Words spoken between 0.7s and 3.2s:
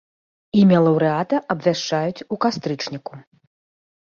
лаўрэата абвяшчаюць у кастрычніку.